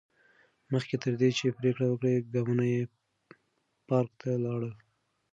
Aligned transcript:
مخکې 0.71 0.95
تر 1.03 1.13
دې 1.19 1.29
چې 1.37 1.55
پرېکړه 1.59 1.85
وکړي، 1.89 2.13
ګامونه 2.33 2.63
یې 2.73 2.81
پارک 3.89 4.11
ته 4.21 4.31
لاړل. 4.43 4.73